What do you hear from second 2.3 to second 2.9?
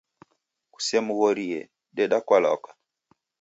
lwaka